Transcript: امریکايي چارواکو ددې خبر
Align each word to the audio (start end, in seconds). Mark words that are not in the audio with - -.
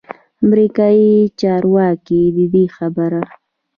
امریکايي 0.45 1.13
چارواکو 1.39 2.19
ددې 2.35 2.63
خبر 2.75 3.11